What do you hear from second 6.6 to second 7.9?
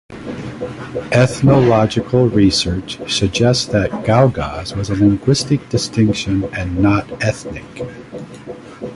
not ethnic.